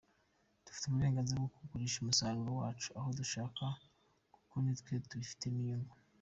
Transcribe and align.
Dufite 0.65 0.85
uburenganzira 0.87 1.37
bwo 1.39 1.51
kugurisha 1.57 1.97
umusaruro 1.99 2.51
wacu 2.61 2.89
aho 2.99 3.09
dushaka 3.19 3.63
kuko 4.33 4.53
ni 4.63 4.73
twe 4.79 4.93
tubifitemo 5.09 5.59
inyugu. 5.63 5.91